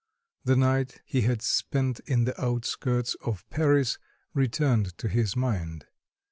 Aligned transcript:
The 0.45 0.55
night 0.55 0.99
he 1.05 1.21
had 1.21 1.43
spent 1.43 1.99
in 2.07 2.23
the 2.23 2.33
outskirts 2.43 3.13
of 3.23 3.47
Paris 3.51 3.99
returned 4.33 4.97
to 4.97 5.07
his 5.07 5.35
mind. 5.35 5.85